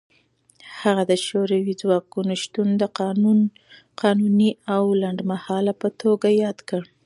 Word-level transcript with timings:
هغه 0.81 1.03
د 1.11 1.13
شوروي 1.25 1.73
ځواکونو 1.81 2.33
شتون 2.43 2.69
د 2.81 2.83
قانوني 4.01 4.51
او 4.75 4.83
لنډمهاله 5.01 5.73
په 5.81 5.87
توګه 6.01 6.27
یاد 6.43 6.59
کړ. 6.69 6.83